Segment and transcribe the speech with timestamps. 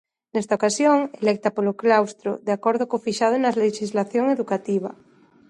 [0.33, 4.91] Nesta ocasión, electa polo claustro de acordo co fixado na lexislación educativa.